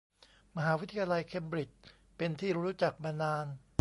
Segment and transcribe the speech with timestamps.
[0.55, 1.79] มหาวิทยาลัยเคมบริดจ์
[2.17, 3.45] เป็นที่รู้จักมานาน